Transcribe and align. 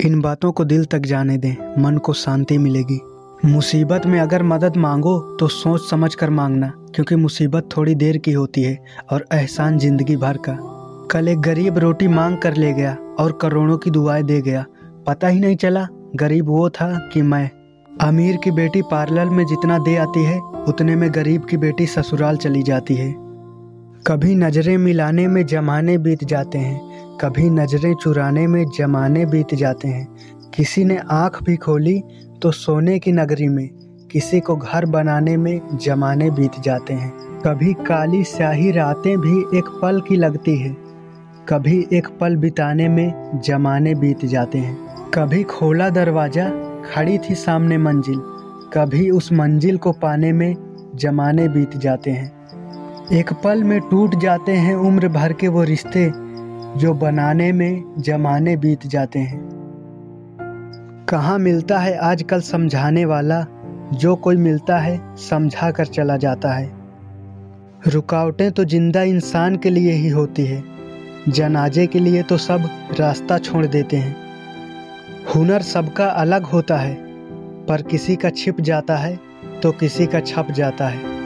इन 0.00 0.20
बातों 0.20 0.50
को 0.52 0.64
दिल 0.64 0.84
तक 0.84 0.98
जाने 0.98 1.36
दें, 1.38 1.82
मन 1.82 1.96
को 1.96 2.12
शांति 2.12 2.56
मिलेगी। 2.58 2.98
मुसीबत 3.44 4.06
में 4.06 4.18
अगर 4.20 4.42
मदद 4.42 4.76
मांगो 4.76 5.18
तो 5.40 5.48
सोच 5.48 5.80
समझ 5.90 6.14
कर 6.14 6.30
मांगना, 6.30 6.72
क्योंकि 6.94 7.16
मुसीबत 7.16 7.68
थोड़ी 7.76 7.94
देर 7.94 8.16
की 8.16 8.32
होती 8.32 8.62
है 8.62 8.78
और 9.12 9.24
एहसान 9.32 9.78
ज़िंदगी 9.78 10.16
भर 10.16 10.36
का। 10.38 10.56
कल 11.10 11.28
एक 11.28 11.40
गरीब 11.40 11.78
रोटी 11.78 12.08
मांग 12.08 12.38
कर 12.38 12.56
ले 12.56 12.72
गया 12.72 12.96
और 13.18 13.38
करोड़ों 13.42 13.78
की 13.78 13.90
दुआएँ 13.90 14.22
दे 14.22 14.40
गया। 14.40 14.64
पता 15.06 15.28
ही 15.28 15.40
नहीं 15.40 15.56
चला, 15.56 15.86
गरीब 16.16 16.48
वो 16.48 16.68
था 16.70 16.92
कि 17.12 17.22
मैं। 17.22 17.50
अमीर 18.00 18.36
की 18.36 18.50
बेटी 18.50 18.82
पार्लर 18.82 19.30
में 19.30 19.44
जितना 19.46 19.78
दे 19.78 19.96
आती 19.96 20.24
है, 20.24 20.38
उतने 20.68 20.96
में 20.96 21.10
गरीब 21.14 21.44
की 21.44 21.56
बेटी 21.56 21.86
ससुराल 21.86 22.36
चली 22.36 22.62
जाती 22.62 22.94
है। 22.94 23.12
कभी 24.06 24.34
नज़रें 24.34 24.76
मिलाने 24.78 25.26
में 25.28 25.44
जमाने 25.46 25.98
बीत 25.98 26.24
जाते 26.24 26.58
हैं। 26.58 26.89
कभी 27.20 27.48
नज़रें 27.50 27.94
चुराने 27.94 28.46
में 28.46 28.64
जमाने 28.68 29.24
बीत 29.26 29.54
जाते 29.54 29.88
हैं। 29.88 30.06
किसी 30.54 30.84
ने 30.84 30.96
आँख 31.10 31.42
भी 31.42 31.56
खोली 31.56 31.98
तो 32.42 32.50
सोने 32.50 32.98
की 32.98 33.12
नगरी 33.12 33.48
में, 33.48 33.68
किसी 34.12 34.40
को 34.40 34.56
घर 34.56 34.86
बनाने 34.86 35.36
में 35.36 35.60
जमाने 35.74 36.30
बीत 36.30 36.52
जाते 36.60 36.94
हैं। 36.94 37.10
कभी 37.40 37.72
काली 37.72 38.22
स्याही 38.24 38.70
रातें 38.70 39.16
भी 39.18 39.58
एक 39.58 39.68
पल 39.82 40.00
की 40.00 40.16
लगती 40.16 40.56
है। 40.58 40.76
कभी 41.48 41.86
एक 41.92 42.08
पल 42.20 42.36
बिताने 42.36 42.88
में 42.88 43.40
जमाने 43.44 43.94
बीत 43.94 44.24
जाते 44.24 44.58
हैं। 44.58 45.10
कभी 45.10 45.42
खोला 45.42 45.88
दरवाज़ा, 45.88 46.48
खड़ी 46.84 47.18
थी 47.18 47.34
सामने 47.34 47.78
मंजिल। 47.78 48.18
कभी 48.74 49.10
उस 49.10 49.32
मंजिल 49.32 49.76
को 49.76 49.92
पाने 49.92 50.32
में 50.32 50.54
जमाने 50.94 51.48
बीत 51.48 51.76
जाते 51.76 52.10
हैं। 52.10 52.32
एक 53.12 53.32
पल 53.44 53.64
में 53.64 53.80
टूट 53.80 54.14
जाते 54.14 54.52
हैं 54.52 54.74
उम्र 54.78 55.08
भर 55.08 55.32
के 55.32 55.48
वो 55.48 55.62
रिश्ते 55.64 56.10
जो 56.76 56.92
बनाने 56.94 57.50
में 57.52 57.94
जमाने 57.98 58.56
बीत 58.56 58.86
जाते 58.86 59.18
हैं। 59.18 59.38
कहाँ 61.08 61.38
मिलता 61.38 61.78
है 61.78 61.96
आजकल 61.98 62.40
समझाने 62.40 63.04
वाला, 63.04 63.44
जो 63.92 64.14
कोई 64.16 64.36
मिलता 64.36 64.78
है 64.78 64.98
समझा 65.20 65.70
कर 65.70 65.86
चला 65.86 66.16
जाता 66.16 66.52
है। 66.52 66.70
रुकावटें 67.86 68.50
तो 68.52 68.64
ज़िंदा 68.64 69.02
इंसान 69.02 69.56
के 69.56 69.70
लिए 69.70 69.92
ही 69.92 70.08
होती 70.08 70.44
है, 70.46 70.62
जनाजे 71.28 71.86
के 71.86 71.98
लिए 71.98 72.22
तो 72.22 72.36
सब 72.36 72.68
रास्ता 73.00 73.38
छोड़ 73.38 73.64
देते 73.66 73.96
हैं। 73.96 74.16
हुनर 75.34 75.62
सबका 75.62 76.06
अलग 76.06 76.44
होता 76.44 76.76
है, 76.76 76.94
पर 77.66 77.82
किसी 77.82 78.16
का 78.16 78.30
छिप 78.30 78.60
जाता 78.60 78.96
है 78.96 79.18
तो 79.62 79.72
किसी 79.72 80.06
का 80.06 80.20
छप 80.20 80.50
जाता 80.50 80.88
है। 80.88 81.18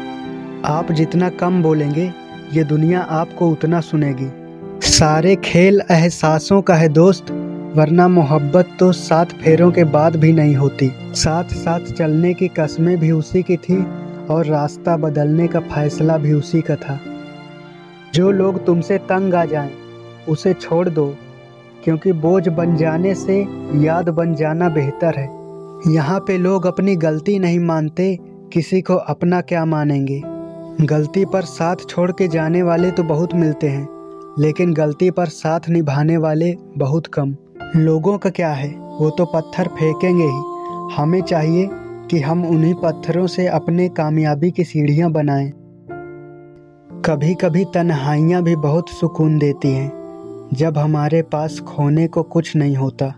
आप 0.67 0.93
जितना 0.93 1.29
कम 1.31 1.63
बोलेंगे, 1.63 2.13
ये 2.53 2.65
दुनिया 2.65 3.01
आपको 3.01 3.49
उतना 3.51 3.81
सुनेगी। 3.81 4.31
सारे 4.85 5.35
खेल 5.37 5.81
एहसासों 5.91 6.61
का 6.63 6.75
है 6.75 6.89
दोस्त 6.89 7.31
वरना 7.77 8.09
मोहब्बत 8.09 8.77
तो 8.81 8.91
सात 8.93 9.33
फेरों 9.33 9.71
के 9.73 9.85
बाद 9.85 10.17
भी 10.17 10.33
नहीं 10.33 10.55
होती। 10.57 10.91
साथ 11.15 11.45
साथ 11.45 11.81
चलने 11.81 12.33
की 12.35 12.49
कस्में 12.49 12.97
भी 13.01 13.11
उसी 13.11 13.43
की 13.43 13.57
थी 13.57 13.77
और 14.27 14.47
रास्ता 14.47 14.97
बदलने 14.97 15.47
का 15.49 15.61
फैसला 15.61 16.17
भी 16.19 16.33
उसी 16.33 16.61
का 16.61 16.77
था। 16.77 16.99
जो 18.15 18.31
लोग 18.31 18.65
तुमसे 18.67 18.99
तंग 18.99 19.35
आ 19.35 19.45
जाएँ, 19.45 19.71
उसे 20.29 20.53
छोड़ 20.53 20.89
दो 20.89 21.07
क्योंकि 21.85 22.13
बोझ 22.13 22.49
बन 22.49 22.77
जाने 22.77 23.15
से 23.15 23.41
याद 23.77 24.09
बन 24.09 24.35
जाना 24.35 24.69
बेहतर 24.69 25.19
है। 25.19 25.29
यहाँ 25.95 26.21
पे 26.21 26.39
लोग 26.39 26.67
अपनी 26.67 26.97
गलती 26.97 27.39
नहीं 27.39 27.59
मानते 27.59 28.17
किसी 28.53 28.83
को 28.83 28.95
अपना 28.95 29.41
क्या 29.41 29.65
मानेंगे। 29.65 30.23
गलती 30.87 31.25
पर 31.25 31.43
साथ 31.49 31.89
छोड़ 31.89 32.11
के 32.13 32.29
जाने 32.29 32.63
वाले 32.63 32.91
तो 32.91 33.03
बहुत 33.03 33.35
मिलते 33.35 33.69
हैं। 33.69 33.94
लेकिन 34.39 34.75
गलती 34.75 35.11
पर 35.11 35.27
साथ 35.27 35.61
निभाने 35.69 36.17
वाले 36.17 36.57
बहुत 36.79 37.07
कम। 37.07 37.37
लोगों 37.77 38.19
का 38.19 38.31
क्या 38.31 38.53
है? 38.53 38.69
वो 38.69 39.11
तो 39.11 39.25
पत्थर 39.25 39.69
फेंकेंगे 39.69 40.25
ही। 40.25 40.43
हमें 40.97 41.23
चाहिए 41.23 41.69
कि 42.11 42.21
हम 42.21 42.45
उन्हीं 42.45 42.75
पत्थरों 42.75 43.27
से 43.27 43.47
अपने 43.47 43.89
कामयाबी 43.89 44.51
की 44.51 44.65
सीढ़ियाँ 44.65 45.11
बनाएँ। 45.11 45.53
कभी 47.05 47.35
कभी 47.35 47.65
तन्हाइयाँ 47.65 48.43
भी 48.43 48.57
बहुत 48.57 48.89
सुकून 48.89 49.39
देती 49.39 49.69
हैं, 49.69 49.93
जब 50.53 50.79
हमारे 50.79 51.23
पास 51.23 51.61
खोने 51.61 52.07
को 52.07 52.23
कुछ 52.23 52.57
नहीं 52.57 52.77
होता। 52.77 53.15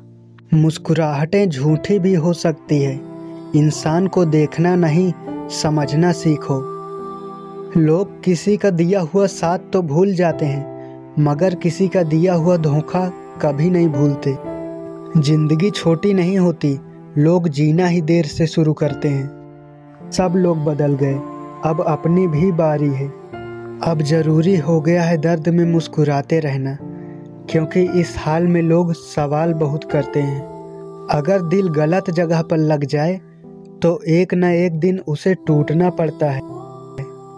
मुस्कुराहटें 0.54 1.48
झूठी 1.48 1.98
भी 1.98 2.14
हो 2.14 2.32
सकती 2.32 2.82
है। 2.82 3.00
इंसान 3.56 4.06
को 4.06 4.24
देखना 4.24 4.76
नहीं, 4.76 5.12
समझना 5.48 6.12
सीखो। 6.12 6.76
लोग 7.76 8.22
किसी 8.22 8.56
का 8.56 8.70
दिया 8.70 9.00
हुआ 9.00 9.26
साथ 9.26 9.58
तो 9.72 9.82
भूल 9.82 10.14
जाते 10.14 10.46
हैं। 10.46 10.75
मगर 11.18 11.54
किसी 11.54 11.86
का 11.88 12.02
दिया 12.02 12.34
हुआ 12.34 12.56
धोखा 12.56 13.06
कभी 13.42 13.68
नहीं 13.70 13.88
भूलते। 13.88 14.36
ज़िंदगी 15.18 15.70
छोटी 15.70 16.12
नहीं 16.14 16.38
होती, 16.38 16.78
लोग 17.18 17.48
जीना 17.48 17.86
ही 17.86 18.00
देर 18.02 18.24
से 18.26 18.46
शुरू 18.46 18.72
करते 18.72 19.08
हैं। 19.08 20.10
सब 20.12 20.32
लोग 20.36 20.64
बदल 20.64 20.94
गए, 20.94 21.14
अब 21.64 21.84
अपनी 21.88 22.26
भी 22.26 22.50
बारी 22.52 22.88
है। 22.88 23.06
अब 23.82 24.02
ज़रूरी 24.02 24.56
हो 24.58 24.80
गया 24.80 25.02
है 25.02 25.16
दर्द 25.18 25.48
में 25.48 25.64
मुस्कुराते 25.64 26.40
रहना, 26.40 26.76
क्योंकि 27.50 27.82
इस 28.00 28.14
हाल 28.18 28.46
में 28.46 28.60
लोग 28.62 28.92
सवाल 28.94 29.54
बहुत 29.54 29.84
करते 29.84 30.20
हैं। 30.20 30.40
अगर 31.12 31.42
दिल 31.48 31.68
गलत 31.70 32.10
जगह 32.10 32.42
पर 32.42 32.56
लग 32.58 32.84
जाए 32.86 33.20
तो 33.82 33.98
एक 34.08 34.34
न 34.34 34.44
एक 34.44 34.78
दिन 34.80 34.98
उसे 35.08 35.34
टूटना 35.46 35.90
पड़ता 35.92 36.30
है। 36.30 36.40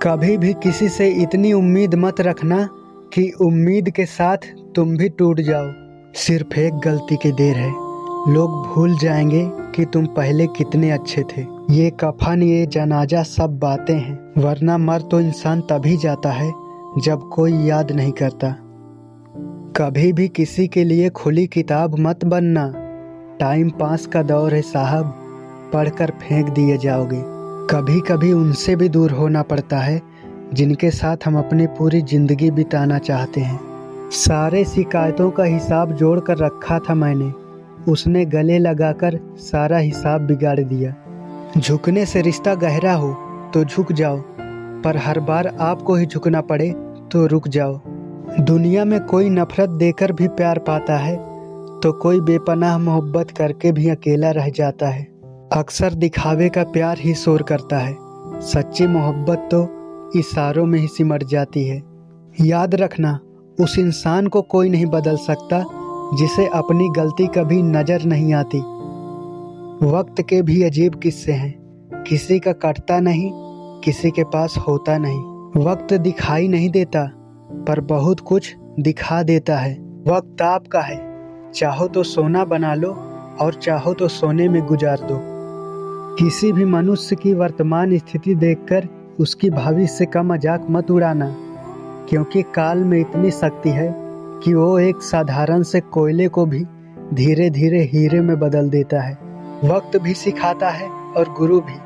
कभी 0.02 0.36
भी 0.36 0.52
किसी 0.62 0.88
से 0.88 1.08
इतनी 1.22 1.52
उम्मीद 1.52 1.94
मत 1.94 2.20
रखना 2.20 2.68
कि 3.14 3.30
उम्मीद 3.40 3.90
के 3.90 4.06
साथ 4.06 4.36
तुम 4.76 4.96
भी 4.96 5.08
टूट 5.08 5.40
जाओ। 5.40 5.70
सिर्फ़ 6.14 6.60
एक 6.60 6.74
गलती 6.74 7.16
की 7.16 7.32
देर 7.32 7.56
है। 7.56 7.70
लोग 8.32 8.66
भूल 8.66 8.98
जाएँगे 8.98 9.50
कि 9.52 9.84
तुम 9.84 10.06
पहले 10.06 10.46
कितने 10.46 10.90
अच्छे 10.90 11.22
थे। 11.22 11.46
ये 11.70 11.90
कफन, 11.90 12.42
ये 12.42 12.66
जनाजा 12.66 13.22
सब 13.22 13.58
बातें 13.58 13.98
हैं। 13.98 14.32
वरना 14.38 14.78
मर 14.78 15.00
तो 15.00 15.20
इंसान 15.20 15.60
तभी 15.60 15.96
जाता 15.96 16.30
है 16.30 16.52
जब 16.98 17.30
कोई 17.32 17.52
याद 17.52 17.92
नहीं 17.92 18.12
करता। 18.12 18.48
कभी 19.76 20.12
भी 20.12 20.28
किसी 20.28 20.68
के 20.68 20.84
लिए 20.84 21.08
खुली 21.08 21.46
किताब 21.46 21.98
मत 21.98 22.24
बनना। 22.24 22.72
टाइम 23.40 23.70
पास 23.70 24.06
का 24.06 24.22
दौर 24.22 24.54
है 24.54 24.62
साहब। 24.62 25.04
पढ़कर 25.72 26.10
फेंक 26.10 26.48
दिए 26.48 26.78
जाओगे। 26.78 27.22
कभी 27.70 28.00
कभी 28.00 28.32
उनसे 28.32 28.76
भी 28.76 28.88
दूर 28.88 29.10
होना 29.10 29.42
पड़ता 29.42 29.78
है। 29.78 30.02
जिनके 30.50 30.90
साथ 30.90 31.16
हम 31.24 31.38
अपनी 31.38 31.66
पूरी 31.68 32.00
ज़िंदगी 32.02 32.50
बिताना 32.50 32.98
चाहते 33.00 33.40
हैं। 33.40 33.60
सारे 34.14 34.64
शिकायतों 34.64 35.30
का 35.30 35.44
हिसाब 35.44 35.92
जोड़ 35.92 36.18
कर 36.20 36.38
रखा 36.38 36.78
था 36.78 36.94
मैंने। 36.94 37.32
उसने 37.92 38.24
गले 38.26 38.58
लगाकर 38.58 39.18
सारा 39.42 39.78
हिसाब 39.78 40.20
बिगाड़ 40.20 40.60
दिया। 40.60 40.94
झुकने 41.58 42.04
से 42.06 42.22
रिश्ता 42.22 42.54
गहरा 42.56 42.94
हो 42.94 43.12
तो 43.54 43.64
झुक 43.64 43.92
जाओ, 43.92 44.18
पर 44.84 44.96
हर 44.96 45.20
बार 45.20 45.46
आपको 45.60 45.94
ही 45.94 46.06
झुकना 46.06 46.40
पड़े 46.42 46.70
तो 47.12 47.26
रुक 47.26 47.48
जाओ। 47.48 47.80
दुनिया 48.40 48.84
में 48.84 49.00
कोई 49.00 49.28
नफरत 49.30 49.68
देकर 49.70 50.12
भी 50.12 50.28
प्यार 50.30 50.58
पाता 50.58 50.96
है 50.96 51.16
तो 51.80 51.92
कोई 51.92 52.20
बेपनाह 52.22 52.78
मोहब्बत 52.78 53.30
करके 53.30 53.72
भी 53.72 53.88
अकेला 53.88 54.30
रह 54.30 54.48
जाता 54.48 54.88
है। 54.88 55.02
अक्सर 55.52 55.94
दिखावे 55.94 56.48
का 56.48 56.62
प्यार 56.64 56.98
ही 56.98 57.14
शोर 57.16 57.42
करता 57.42 57.78
है। 57.78 57.96
सच्ची 58.44 58.86
मोहब्बत 58.86 59.48
तो 59.52 59.62
इशारों 60.16 60.66
में 60.66 60.80
ही 60.80 60.86
सिमट 60.86 61.24
जाती 61.24 61.64
है। 61.64 61.82
याद 62.40 62.74
रखना, 62.74 63.20
उस 63.60 63.78
इंसान 63.78 64.26
को 64.26 64.42
कोई 64.42 64.68
नहीं 64.68 64.86
बदल 64.86 65.16
सकता, 65.16 65.64
जिसे 66.16 66.46
अपनी 66.46 66.88
गलती 66.88 67.26
कभी 67.26 67.62
नज़र 67.62 68.04
नहीं 68.04 68.34
आती। 68.34 68.58
वक्त 69.86 70.22
के 70.22 70.42
भी 70.42 70.62
अजीब 70.62 70.94
किस्से 70.94 71.32
हैं। 71.32 71.58
किसी 72.08 72.38
का 72.38 72.52
कटता 72.52 73.00
नहीं, 73.00 73.30
किसी 73.80 74.10
के 74.10 74.24
पास 74.24 74.54
होता 74.68 74.98
नहीं। 74.98 75.20
वक्त 75.64 75.94
दिखाई 75.94 76.48
नहीं 76.48 76.70
देता, 76.70 77.10
पर 77.68 77.80
बहुत 77.80 78.20
कुछ 78.20 78.56
दिखा 78.80 79.22
देता 79.22 79.56
है। 79.56 79.74
वक्त 80.06 80.42
आपका 80.42 80.80
है। 80.80 81.08
चाहो 81.54 81.88
तो 81.88 82.02
सोना 82.02 82.44
बना 82.44 82.74
लो, 82.74 82.96
और 83.40 83.54
चाहो 83.54 83.94
तो 83.94 84.08
सोने 84.08 84.48
में 84.48 84.66
गुजार 84.66 84.98
दो। 85.00 85.38
किसी 86.16 86.52
भी 86.52 86.64
मनुष्य 86.64 87.16
की 87.16 87.34
वर्तमान 87.34 87.98
स्थिति 87.98 88.34
देखकर 88.34 88.88
उसकी 89.18 89.50
भविष्य 89.50 90.06
का 90.06 90.22
मज़ाक 90.22 90.66
मत 90.70 90.90
उड़ाना, 90.90 91.26
क्योंकि 92.08 92.42
काल 92.54 92.78
में 92.78 92.98
इतनी 93.00 93.30
शक्ति 93.30 93.70
है 93.70 93.92
कि 94.44 94.54
वो 94.54 94.78
एक 94.78 95.02
साधारण 95.02 95.62
से 95.62 95.80
कोयले 95.80 96.28
को 96.28 96.44
भी 96.46 96.64
धीरे 97.14 97.48
धीरे 97.50 97.82
हीरे 97.84 98.20
में 98.20 98.38
बदल 98.40 98.68
देता 98.70 99.00
है। 99.00 99.14
वक्त 99.64 99.96
भी 99.96 100.14
सिखाता 100.14 100.68
है 100.70 100.88
और 100.88 101.32
गुरु 101.38 101.60
भी, 101.60 101.78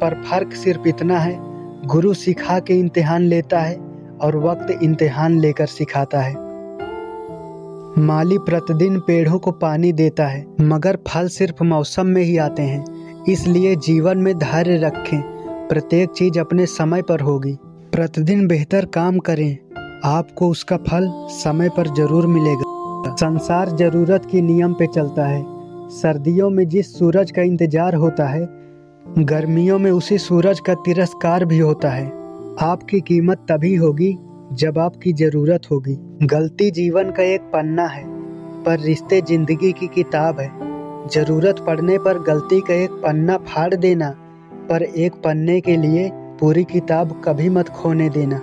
पर 0.00 0.14
फ़र्क 0.22 0.52
सिर्फ़ 0.54 0.88
इतना 0.88 1.18
है, 1.18 1.38
गुरु 1.86 2.12
सिखा 2.14 2.58
के 2.58 2.74
इम्तिहान 2.74 3.22
लेता 3.22 3.60
है 3.60 3.76
और 4.22 4.36
वक्त 4.36 4.70
इम्तिहान 4.82 5.38
लेकर 5.40 5.66
सिखाता 5.68 6.20
है। 6.20 6.34
माली 7.98 8.38
प्रतिदिन 8.38 8.98
पेड़ों 9.00 9.38
को 9.38 9.50
पानी 9.52 9.92
देता 9.92 10.26
है, 10.26 10.44
मगर 10.60 10.98
फल 11.08 11.28
सिर्फ़ 11.28 11.62
मौसम 11.64 12.06
में 12.06 12.22
ही 12.22 12.36
आते 12.38 12.62
हैं, 12.62 12.84
इसलिए 13.28 13.74
जीवन 13.78 14.18
में 14.18 14.36
धैर्य 14.38 14.76
रखें। 14.78 15.39
प्रत्येक 15.70 16.10
चीज़ 16.10 16.38
अपने 16.40 16.64
समय 16.66 17.02
पर 17.02 17.20
होगी। 17.20 17.52
प्रतिदिन 17.92 18.46
बेहतर 18.46 18.84
काम 18.84 19.18
करें। 19.18 19.56
आपको 20.04 20.48
उसका 20.48 20.76
फल 20.76 21.06
समय 21.32 21.68
पर 21.68 21.88
ज़रूर 21.88 22.26
मिलेगा। 22.26 23.14
संसार 23.16 23.68
ज़रूरत 23.76 24.26
के 24.30 24.40
नियम 24.40 24.72
पे 24.74 24.86
चलता 24.86 25.26
है। 25.26 25.42
सर्दियों 25.90 26.48
में 26.50 26.68
जिस 26.68 26.98
सूरज 26.98 27.30
का 27.30 27.42
इंतज़ार 27.42 27.94
होता 27.94 28.26
है, 28.28 28.40
गर्मियों 29.18 29.78
में 29.78 29.90
उसी 29.90 30.18
सूरज 30.18 30.60
का 30.60 30.74
तिरस्कार 30.74 31.44
भी 31.44 31.58
होता 31.58 31.90
है। 31.90 32.06
आपकी 32.60 33.00
कीमत 33.00 33.46
तभी 33.50 33.74
होगी 33.74 34.12
जब 34.52 34.78
आपकी 34.78 35.12
ज़रूरत 35.12 35.70
होगी। 35.70 35.96
गलती 36.22 36.70
जीवन 36.70 37.10
का 37.10 37.22
एक 37.24 37.42
पन्ना 37.42 37.86
है, 37.86 38.04
पर 38.64 38.80
रिश्ते 38.80 39.20
ज़िंदगी 39.20 39.72
की 39.72 39.86
किताब 39.86 40.40
है। 40.40 40.50
ज़रूरत 41.08 41.64
पड़ने 41.66 41.98
पर 41.98 42.18
गलती 42.22 42.60
का 42.60 42.74
एक 42.74 42.90
पन्ना 43.04 43.36
फाड़ 43.36 43.74
देना 43.74 44.12
पर 44.70 44.82
एक 44.82 45.12
पन्ने 45.14 45.60
के 45.60 45.76
लिए 45.76 46.08
पूरी 46.40 46.62
किताब 46.64 47.12
कभी 47.24 47.48
मत 47.48 47.68
खोने 47.68 48.08
देना। 48.08 48.40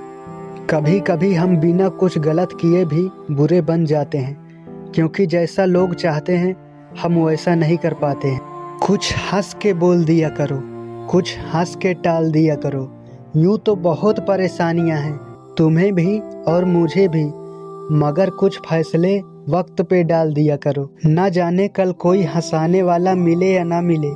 कभी 0.69 0.99
कभी 0.99 1.33
हम 1.33 1.55
बिना 1.57 1.87
कुछ 1.99 2.17
गलत 2.17 2.49
किए 2.61 2.83
भी 2.85 3.03
बुरे 3.31 3.59
बन 3.61 3.85
जाते 3.85 4.17
हैं, 4.17 4.91
क्योंकि 4.95 5.25
जैसा 5.25 5.65
लोग 5.65 5.93
चाहते 5.95 6.35
हैं, 6.37 6.55
हम 7.01 7.17
वैसा 7.17 7.53
नहीं 7.55 7.77
कर 7.77 7.93
पाते 7.93 8.27
हैं। 8.27 8.41
कुछ 8.77 9.13
हंस 9.31 9.53
के 9.61 9.73
बोल 9.73 10.03
दिया 10.05 10.29
करो, 10.29 10.59
कुछ 11.11 11.35
हंस 11.53 11.75
के 11.75 11.93
टाल 11.93 12.31
दिया 12.31 12.55
करो। 12.55 12.81
यूँ 13.35 13.57
तो 13.57 13.75
बहुत 13.77 14.19
परेशानियाँ 14.19 14.97
हैं, 14.97 15.17
तुम्हें 15.57 15.93
भी 15.95 16.17
और 16.47 16.65
मुझे 16.65 17.07
भी, 17.07 17.23
मगर 17.97 18.29
कुछ 18.29 18.57
फैसले 18.59 19.17
वक्त 19.49 19.81
पे 19.81 20.03
डाल 20.03 20.33
दिया 20.33 20.55
करो। 20.57 20.89
न 21.05 21.29
जाने 21.29 21.67
कल 21.69 21.91
कोई 21.99 22.23
हंसाने 22.25 22.81
वाला 22.83 23.15
मिले 23.15 23.53
या 23.53 23.63
ना 23.63 23.81
मिले, 23.81 24.11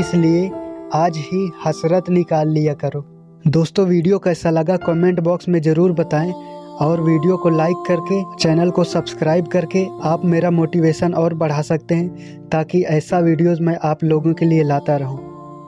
इसलिए 0.00 0.50
आज 0.94 1.16
ही 1.16 1.50
हसरत 1.64 2.08
निकाल 2.10 2.48
लिया 2.48 2.72
करो। 2.74 3.00
दोस्तों, 3.46 3.86
वीडियो 3.86 4.18
कैसा 4.18 4.50
लगा 4.50 4.76
कमेंट 4.76 5.20
बॉक्स 5.20 5.48
में 5.48 5.60
ज़रूर 5.62 5.92
बताएँ 5.92 6.32
और 6.80 7.00
वीडियो 7.00 7.36
को 7.36 7.50
लाइक 7.50 7.84
करके, 7.88 8.22
चैनल 8.36 8.70
को 8.70 8.84
सब्सक्राइब 8.84 9.46
करके 9.46 9.86
आप 10.04 10.24
मेरा 10.24 10.50
मोटिवेशन 10.50 11.14
और 11.14 11.34
बढ़ा 11.34 11.62
सकते 11.62 11.94
हैं 11.94 12.48
ताकि 12.48 12.82
ऐसा 12.90 13.18
वीडियोस 13.20 13.60
मैं 13.60 13.78
आप 13.84 14.04
लोगों 14.04 14.32
के 14.34 14.46
लिए 14.46 14.62
लाता 14.62 14.96
रहूँ। 14.96 15.31